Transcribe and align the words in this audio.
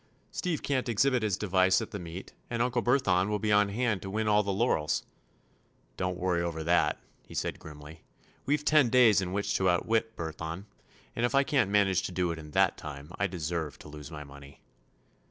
"Steve 0.31 0.63
can't 0.63 0.89
exhibit 0.89 1.21
his 1.21 1.37
device 1.37 1.79
at 1.79 1.91
the 1.91 1.99
meet, 1.99 2.33
and 2.49 2.59
Uncle 2.63 2.81
Burthon 2.81 3.29
will 3.29 3.37
be 3.37 3.51
on 3.51 3.69
hand 3.69 4.01
to 4.01 4.09
win 4.09 4.27
all 4.27 4.41
the 4.41 4.51
laurels." 4.51 5.03
"Don't 5.95 6.17
worry 6.17 6.41
over 6.41 6.63
that," 6.63 6.99
he 7.27 7.35
said 7.35 7.59
grimly. 7.59 8.01
"We've 8.47 8.65
ten 8.65 8.89
days 8.89 9.21
in 9.21 9.31
which 9.31 9.53
to 9.57 9.69
outwit 9.69 10.15
Burthon, 10.15 10.65
and 11.15 11.23
if 11.23 11.35
I 11.35 11.43
can't 11.43 11.69
manage 11.69 12.01
to 12.01 12.11
do 12.11 12.31
it 12.31 12.39
in 12.39 12.49
that 12.49 12.77
time 12.77 13.11
I 13.19 13.27
deserve 13.27 13.77
to 13.77 13.87
lose 13.89 14.09
my 14.09 14.23
money." 14.23 14.61